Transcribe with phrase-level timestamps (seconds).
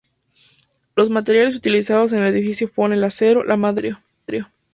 [0.95, 4.49] Los materiales utilizados en el edificio fueron el acero, la madera y el vidrio.